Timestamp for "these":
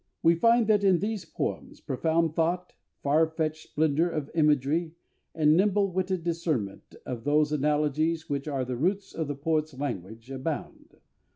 0.97-1.25